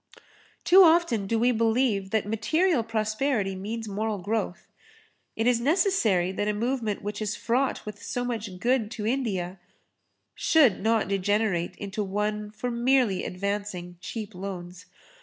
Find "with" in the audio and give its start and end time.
7.85-8.01